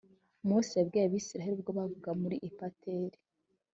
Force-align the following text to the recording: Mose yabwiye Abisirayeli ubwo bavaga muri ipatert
Mose 0.47 0.73
yabwiye 0.79 1.05
Abisirayeli 1.07 1.55
ubwo 1.57 1.71
bavaga 1.77 2.11
muri 2.21 2.35
ipatert 2.47 3.13